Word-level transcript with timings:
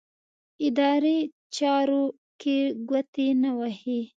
اداري 0.65 1.17
چارو 1.55 2.03
کې 2.41 2.57
ګوتې 2.89 3.27
نه 3.41 3.51
وهي. 3.59 4.01